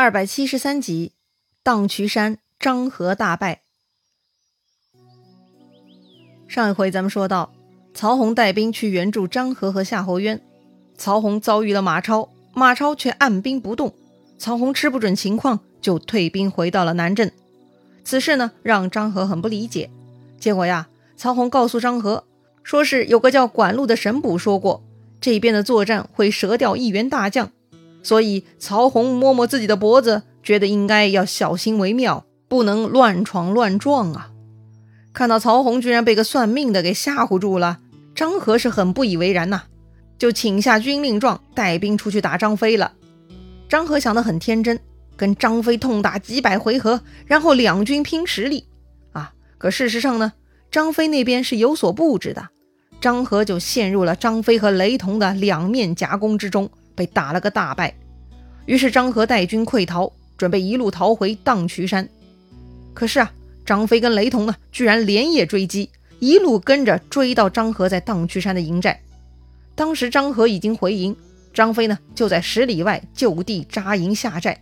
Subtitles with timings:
[0.00, 1.10] 二百七十三集，
[1.64, 3.62] 荡渠山张合大败。
[6.46, 7.52] 上一回咱们说到，
[7.92, 10.40] 曹洪带兵去援助张合和夏侯渊，
[10.96, 13.92] 曹洪遭遇了马超，马超却按兵不动。
[14.38, 17.32] 曹洪吃不准情况，就退兵回到了南镇。
[18.04, 19.90] 此事呢，让张合很不理解。
[20.38, 22.22] 结果呀，曹洪告诉张合，
[22.62, 24.84] 说是有个叫管路的神捕说过，
[25.20, 27.50] 这边的作战会折掉一员大将。
[28.02, 34.30] 所以曹洪摸摸自己的脖子，觉得应该要小心为妙，不能乱闯乱撞啊！
[35.12, 37.78] 看到曹洪居然被个算命的给吓唬住了，
[38.14, 39.62] 张合是很不以为然呐，
[40.16, 42.92] 就请下军令状，带兵出去打张飞了。
[43.68, 44.78] 张合想得很天真，
[45.16, 48.64] 跟张飞痛打几百回合，然后两军拼实力
[49.12, 49.32] 啊！
[49.58, 50.32] 可事实上呢，
[50.70, 52.48] 张飞那边是有所布置的，
[53.00, 56.70] 张合就陷入了张飞和雷同的两面夹攻之中。
[56.98, 57.94] 被打了个大败，
[58.66, 62.08] 于是张合带军溃逃，准备一路逃回荡渠山。
[62.92, 63.32] 可是啊，
[63.64, 69.00] 张飞跟雷同呢，居然连夜追击，一路跟着追到张合在荡渠山的营寨。
[69.76, 71.14] 当时张合已经回营，
[71.54, 74.60] 张飞呢就在十里外就地扎营下寨。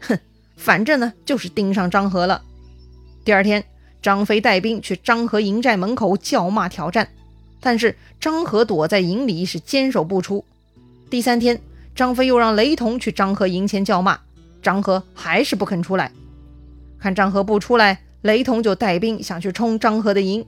[0.00, 0.18] 哼，
[0.56, 2.42] 反正呢就是盯上张合了。
[3.26, 3.62] 第二天，
[4.00, 7.06] 张飞带兵去张合营寨门口叫骂挑战，
[7.60, 10.42] 但是张合躲在营里是坚守不出。
[11.10, 11.60] 第三天。
[11.94, 14.18] 张飞又让雷同去张合营前叫骂，
[14.60, 16.10] 张合还是不肯出来。
[16.98, 20.44] 看张合不出来，雷同就带兵想去冲张合的营。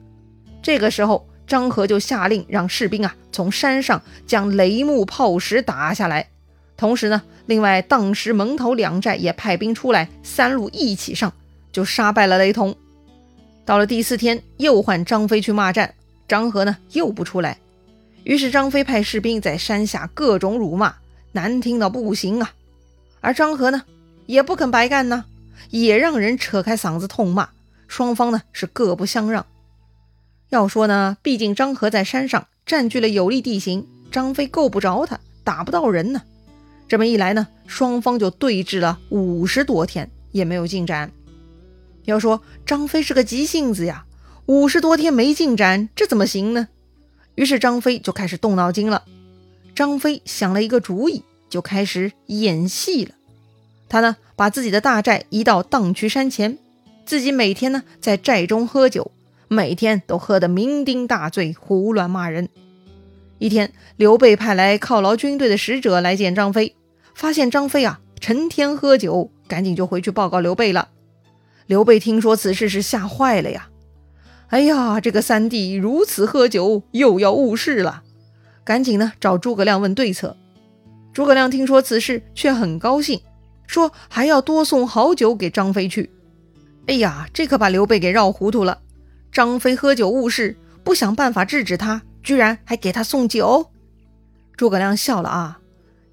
[0.61, 6.29] 这个时候，张合就下令让士兵啊从山上将雷木炮石打下来。
[6.77, 11.33] 同时呢，另外荡石门头两寨也派兵出来，三路一起上，
[11.71, 12.75] 就杀败了雷同。
[13.65, 15.95] 到了第四天，又换张飞去骂战，
[16.27, 17.57] 张合呢又不出来。
[18.25, 20.93] 于是张飞派士兵在山下各种辱骂。
[21.37, 22.55] 难听到不行啊！
[23.21, 23.83] 而张合呢，
[24.25, 25.27] 也不肯白干呢，
[25.69, 27.51] 也让人扯开嗓子痛骂。
[27.87, 29.45] 双方呢是各不相让。
[30.49, 36.23] 要说呢，毕竟张合在山上占据了有利地形，张飞够不着他，打不到人呢。
[36.89, 41.13] 这么一来呢，双方就对峙了五十多天，也没有进展。
[42.05, 44.07] 要说张飞是个急性子呀，
[44.47, 46.69] 五十多天没进展，这怎么行呢？
[47.35, 49.03] 于是张飞就开始动脑筋了。
[49.77, 53.11] 张飞想了一个主意，就开始演戏了。
[53.91, 56.57] 他呢，把自己的大寨移到荡渠山前，
[57.05, 59.11] 自己每天呢在寨中喝酒，
[59.49, 62.49] 每天都喝得酩酊大醉，胡乱骂人。
[63.39, 66.75] 一天，刘备派来犒劳军队的使者来见张飞，
[67.15, 70.89] 发现张飞啊成天喝酒，赶紧就回去报告刘备了。
[71.67, 73.69] 刘备听说此事是吓坏了呀！
[74.49, 78.05] 哎呀，这个三弟如此喝酒，又要误事了。
[78.67, 80.37] 赶紧呢找诸葛亮问对策。
[81.15, 83.21] 诸葛亮听说此事，却很高兴，
[83.69, 86.11] 说还要多送好酒给张飞去。
[86.89, 88.81] 哎呀，这可把刘备给绕糊涂了。
[89.31, 93.71] 张飞喝酒误事，不想办法制止他，居然还给他送酒。
[94.57, 95.61] 诸葛亮笑了啊，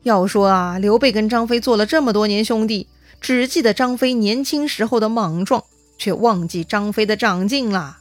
[0.03, 2.87] 要说啊，刘备跟张飞做了这么多年兄弟，
[3.19, 5.63] 只记得张飞年轻时候的莽撞，
[5.97, 7.97] 却忘记张飞的长进了。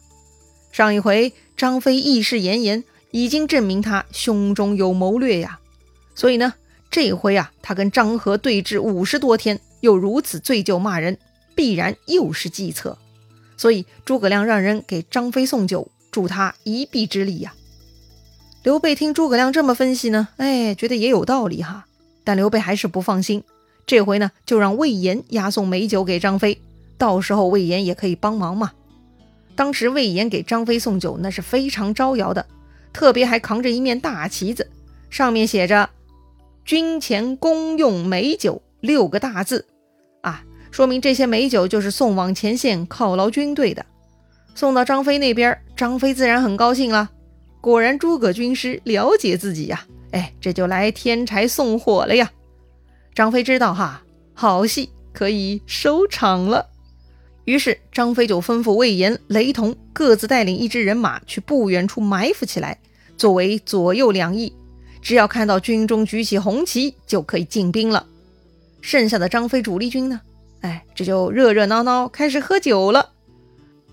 [0.71, 2.85] 上一回张飞义士炎炎。
[3.13, 5.61] 已经证明他胸中有谋略呀，
[6.15, 6.55] 所以呢，
[6.91, 11.17] 这回啊，他跟张合对峙五十多天，又如此醉酒骂人，
[11.55, 12.99] 必然又是计策。
[13.57, 17.55] 所以诸葛亮让人给张飞送酒，助他一臂之力呀。
[18.63, 21.87] 刘备听诸葛亮这么分析呢，哎，觉得也有道理哈。
[22.25, 23.45] 但刘备还是不放心，
[23.87, 26.61] 这回呢，就让魏延押送美酒给张飞，
[26.97, 28.73] 到时候魏延也可以帮忙嘛。
[29.55, 32.47] 当时魏延给张飞送酒，那是非常招摇的。
[32.93, 34.71] 特别还扛着一面大旗子，
[35.11, 35.89] 上面写着
[36.65, 39.67] “军前公用美酒”六个大字，
[40.21, 43.85] 啊，说明这些美酒就是送往前线犒劳军队的。
[44.55, 47.11] 送到张飞那边，张飞自然很高兴了。
[47.61, 52.31] 果然，诸葛军师了解自己呀，哎，这就来添柴送火了呀。
[53.15, 54.03] 张飞知道哈，
[54.35, 56.69] 好戏可以收场了。
[57.45, 62.79] 于是张飞就吩咐魏延、雷同各自带领一支人马去不远处埋伏起来，
[63.17, 64.53] 作为左右两翼。
[65.01, 68.07] 只要看到军中举起红旗，就可以进兵了。
[68.81, 70.21] 剩下的张飞主力军呢？
[70.61, 73.11] 哎，这就热热闹闹开始喝酒了。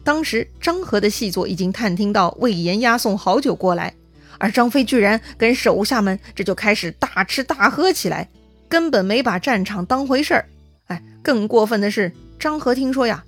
[0.04, 3.92] 当时张合的细作已经探听到魏延押送好酒过来，
[4.38, 8.30] 而张飞居然跟手下们这就开始大吃大喝起来，
[8.68, 10.46] 根本没把战场当回事儿。
[10.86, 13.24] 哎，更过分的是，张合听说呀。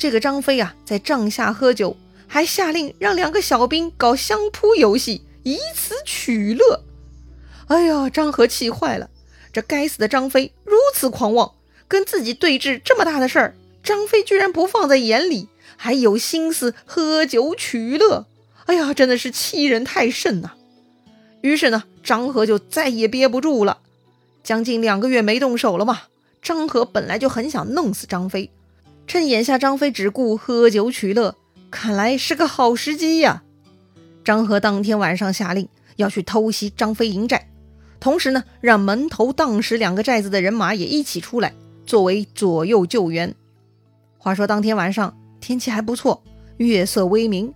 [0.00, 1.94] 这个张飞啊，在帐下喝酒，
[2.26, 6.82] 还下令让两个小兵搞相扑游戏，以此取乐。
[7.66, 9.10] 哎呀，张合气坏了，
[9.52, 11.52] 这该死的张飞如此狂妄，
[11.86, 18.24] 跟自己对峙这么大的事儿，张飞居然不放在眼里，还有心思喝酒取乐。
[18.64, 20.52] 哎呀，真的是欺人太甚呐！
[21.42, 23.80] 于是呢，张合就再也憋不住了。
[24.42, 26.04] 将近两个月没动手了嘛，
[26.40, 28.50] 张合本来就很想弄死张飞，
[29.10, 31.34] 趁眼下张飞只顾喝酒取乐，
[31.68, 33.42] 看来是个好时机呀。
[34.22, 37.48] 张合当天晚上下令要去偷袭张飞营寨，
[37.98, 41.52] 同时呢，让门头、当时两个寨子的人马也一起出来，
[41.84, 43.34] 作为左右救援。
[44.16, 46.22] 话说当天晚上天气还不错，
[46.58, 47.52] 月色微明，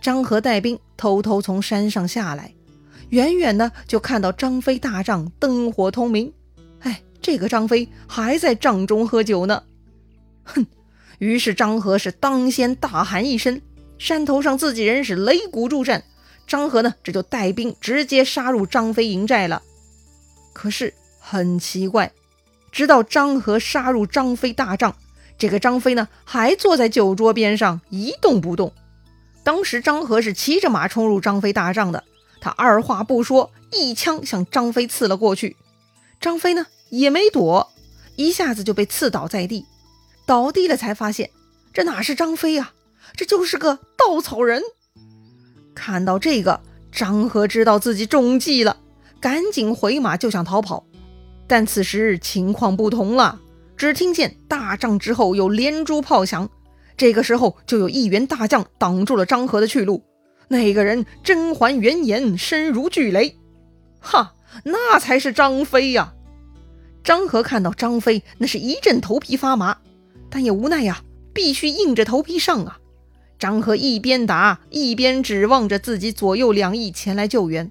[0.00, 2.54] 张合带兵偷偷从山上下来。
[3.08, 6.32] 远远的就看到张飞大帐灯火通明，
[6.78, 9.64] 哎，这个张飞还在帐中喝酒呢。
[10.44, 10.64] 哼！
[11.22, 13.62] 于是张合是当先大喊一声，
[13.96, 16.02] 山头上自己人是擂鼓助战。
[16.48, 19.62] 张合呢，这就带兵直接杀入张飞营寨了。
[20.52, 22.10] 可是很奇怪，
[22.72, 24.96] 直到张合杀入张飞大帐，
[25.38, 28.72] 这个张飞呢，还坐在酒桌边上一动不动。
[29.44, 32.02] 当时张合是骑着马冲入张飞大帐的。
[32.40, 35.56] 他二话不说，一枪向张飞刺了过去。
[36.20, 37.70] 张飞呢也没躲，
[38.16, 39.66] 一下子就被刺倒在地。
[40.32, 41.28] 倒地了才发现，
[41.74, 42.72] 这哪是张飞啊，
[43.14, 44.62] 这就是个稻草人。
[45.74, 48.78] 看到这个，张合知道自己中计了，
[49.20, 50.86] 赶紧回马就想逃跑。
[51.46, 53.42] 但此时情况不同了，
[53.76, 56.48] 只听见大帐之后有连珠炮响。
[56.96, 60.02] 这个时候，就有一员大将挡住了张合的去路。
[60.48, 63.36] 那个人甄嬛圆眼，身如巨雷，
[64.00, 64.32] 哈，
[64.64, 66.14] 那才是张飞呀！
[67.04, 69.76] 张合看到张飞，那是一阵头皮发麻，
[70.34, 71.02] 但也无奈呀，
[71.34, 72.78] 必须硬着头皮上啊！
[73.38, 77.70] 张合一边打，一边指望着自己左右两翼前来救援，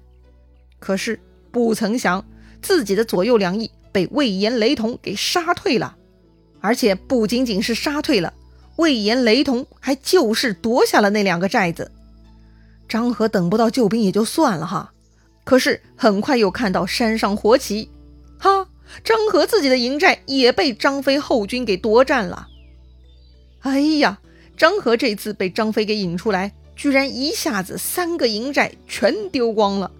[0.78, 1.18] 可是
[1.50, 2.24] 不曾想，
[2.62, 5.96] 自己的左右两翼被魏延、雷同给杀退了，
[6.60, 8.32] 而且不仅仅是杀退了，
[8.76, 11.90] 魏延、雷同还就势夺下了那两个寨子。
[12.88, 14.92] 张合等不到救兵也就算了哈，
[15.42, 17.90] 可是很快又看到山上火起，
[18.38, 18.68] 哈，
[19.02, 22.48] 张合自己的营寨也被张飞后军给夺占了。
[23.62, 24.18] 哎呀，
[24.56, 29.90] 张合这次被张飞给引出来，居然一下子三个营寨全丢光了。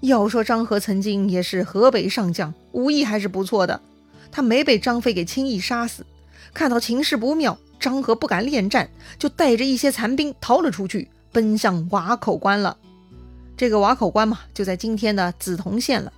[0.00, 3.80] 要说张合曾经也是河北上将，武艺还是不错的，
[4.30, 6.04] 他没被张飞给轻易杀死。
[6.52, 11.08] 看到情势不妙，张合不敢恋战，就带着一些残兵逃了出去。
[11.30, 12.76] 奔向瓦口关了，
[13.56, 16.12] 这个瓦口关嘛，就在今天的梓潼县了。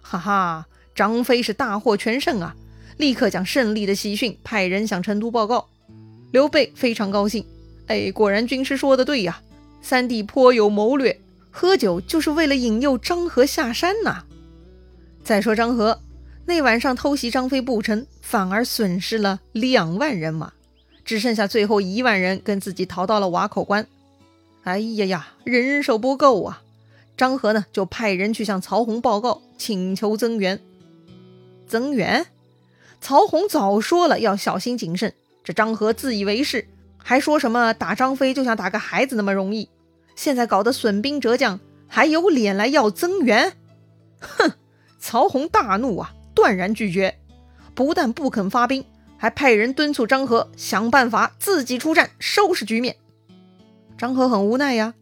[0.00, 2.56] 哈哈，张飞是大获全胜啊！
[3.00, 5.66] 立刻将胜利的喜讯派人向成都报告。
[6.32, 7.44] 刘备非常高兴，
[7.86, 9.40] 哎，果然军师说的对呀，
[9.80, 11.18] 三弟颇有谋略，
[11.50, 14.24] 喝酒就是为了引诱张合下山呐。
[15.24, 16.00] 再说张合
[16.44, 20.52] 那晚上偷袭张飞不成，反而损失了两万人马，
[21.04, 23.86] 只剩下最后一万人跟自己逃到了瓦口关。
[24.62, 26.62] 哎呀呀，人手不够啊！
[27.16, 30.60] 张合呢，就派人去向曹洪报告，请求增援。
[31.66, 32.26] 增援？
[33.00, 35.12] 曹洪早说了要小心谨慎，
[35.42, 36.68] 这张合自以为是，
[36.98, 39.68] 还说什么打张飞就像打个孩子那么容易，
[40.14, 41.58] 现在搞得损兵折将，
[41.88, 43.54] 还有脸来要增援？
[44.20, 44.52] 哼！
[44.98, 47.18] 曹洪大怒啊，断然拒绝，
[47.74, 48.84] 不但不肯发兵，
[49.16, 52.96] 还派人敦促张合想办法自己出战，收拾局面。
[53.96, 54.92] 张合很无奈呀，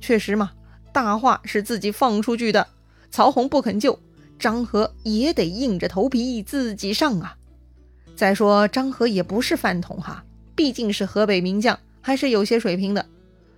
[0.00, 0.52] 确实嘛，
[0.92, 2.68] 大话是自己放出去的，
[3.10, 3.98] 曹洪不肯救，
[4.38, 7.34] 张合也得硬着头皮自己上啊。
[8.18, 10.24] 再说张合也不是饭桶哈，
[10.56, 13.06] 毕竟是河北名将，还是有些水平的。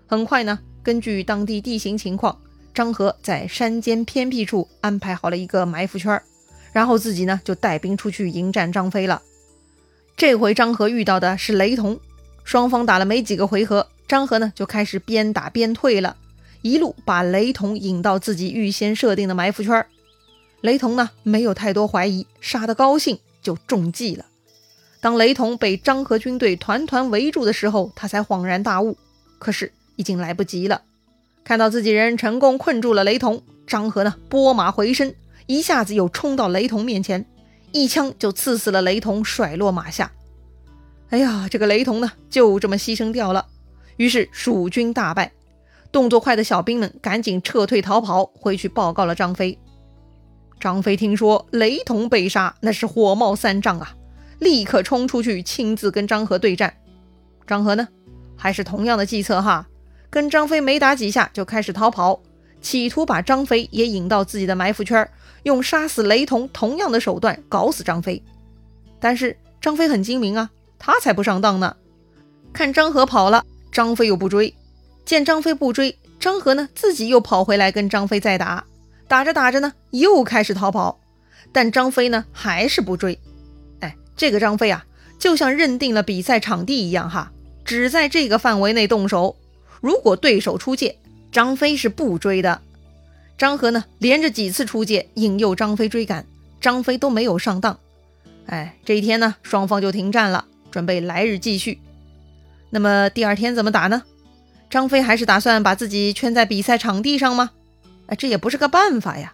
[0.07, 2.39] 很快呢，根据当地地形情况，
[2.75, 6.21] 张合在山间偏僻处安排好了一个埋伏圈，
[6.75, 9.23] 然后自己呢就带兵出去迎战张飞了。
[10.15, 11.99] 这回张合遇到的是雷同，
[12.45, 13.89] 双方打了没几个回合。
[14.07, 16.19] 张合呢就开始边打边退了，
[16.61, 19.87] 一路把雷同引到自己预先设定的埋伏圈。
[20.61, 24.27] 雷同呢没有太多怀疑，杀得高兴就中计了。
[25.01, 28.99] 当雷同被张合军队团团围住的时候，他才恍然大悟，
[29.39, 30.83] 可是已经来不及了。
[31.43, 35.15] 看到自己人成功困住了雷同，张合呢拨马回身，
[35.47, 37.25] 一下子又冲到雷同面前，
[37.73, 40.13] 一枪就刺死了雷同，甩落马下。
[41.09, 43.47] 哎呀，这个雷同呢就这么牺牲掉了。
[43.97, 45.33] 于是蜀军大败，
[45.91, 49.59] 动作快的小兵们赶紧撤退逃跑，回去报告了张飞。
[50.61, 53.95] 张飞听说雷同被杀，那是火冒三丈啊，
[54.41, 56.75] 立刻冲出去亲自跟张合对战。
[57.47, 57.87] 张合呢，
[58.37, 59.67] 还是同样的计策哈，
[60.11, 62.21] 跟张飞没打几下就开始逃跑，
[62.61, 65.09] 企图把张飞也引到自己的埋伏圈，
[65.45, 68.23] 用杀死雷同同样的手段搞死张飞。
[68.99, 71.77] 但是张飞很精明啊，他才不上当呢。
[72.53, 74.53] 看张合跑了，张飞又不追；
[75.05, 78.65] 见张飞不追，张合呢自己又跑回来跟张飞再打。
[79.09, 81.01] 打着打着呢，又开始逃跑，
[81.53, 83.19] 但张飞呢还是不追。
[84.21, 84.85] 这个张飞啊，
[85.19, 87.33] 就像认定了比赛场地一样哈，
[87.65, 89.35] 只在这个范围内动手。
[89.81, 90.99] 如果对手出界，
[91.33, 92.61] 张飞是不追的。
[93.39, 96.27] 张合呢，连着几次出界，引诱张飞追赶，
[96.61, 97.79] 张飞都没有上当。
[98.45, 101.81] 哎，这一天呢，双方就停战了，准备来日继续。
[102.69, 104.03] 那么第二天怎么打呢？
[104.69, 107.53] 张飞还是打算把自己圈在比赛场地上吗？
[108.09, 109.33] 哎，这也不是个办法呀。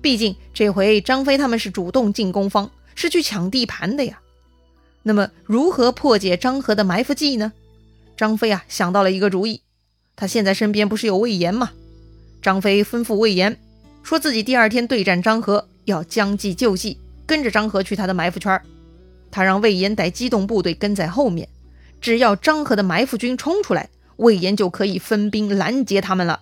[0.00, 4.20] 毕竟这回张飞他们是主动进攻方，是去抢地盘的呀。
[5.02, 7.52] 那么如何破解张合的埋伏计呢？
[8.16, 9.62] 张飞啊想到了一个主意，
[10.14, 11.72] 他现在身边不是有魏延吗？
[12.40, 13.58] 张飞吩咐魏延，
[14.02, 18.60] 说自己第二天对战张合要将计就计，跟着张合去他的埋伏圈
[19.30, 21.48] 他让魏延带机动部队跟在后面，
[22.00, 26.40] 只要张合的埋伏军冲出来，魏延就可以分兵拦截他们了。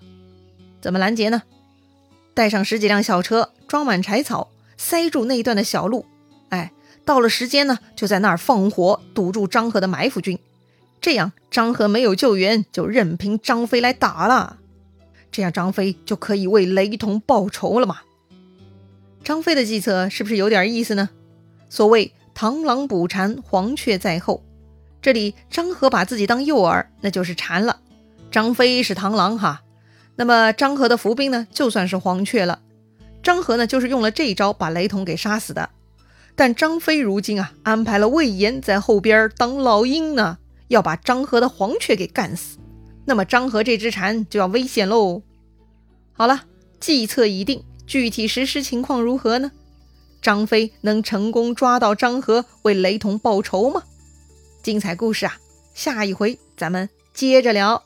[0.80, 1.42] 怎么拦截呢？
[2.34, 6.04] 带上十几辆小车，装满柴草，塞住那一段的小路。
[7.04, 10.38] 到了时间呢，就在那儿放火堵住张合的埋伏军，
[11.00, 14.58] 这样张合没有救援，就任凭张飞来打了。
[15.32, 17.98] 这样张飞就可以为雷同报仇了嘛？
[19.22, 21.10] 张飞的计策是不是有点意思呢？
[21.68, 24.42] 所谓螳螂捕蝉，黄雀在后。
[25.02, 27.76] 这里张合把自己当诱饵，那就是蝉了；
[28.30, 29.62] 张飞是螳螂哈。
[30.16, 32.60] 那么张合的伏兵呢，就算是黄雀了。
[33.22, 35.70] 张合呢，就是用了这一招把雷同给杀死的。
[36.40, 42.56] 但张飞如今啊，安排了魏延在后边当老鹰呢，要把张合的黄雀给干死。
[43.04, 45.20] 那么张合这只蝉就要危险喽。
[46.14, 46.44] 好了，
[46.80, 49.52] 计策已定，具体实施情况如何呢？
[50.22, 53.82] 张飞能成功抓到张合为雷同报仇吗？
[54.62, 55.36] 精彩故事啊，
[55.74, 57.84] 下一回咱们接着聊。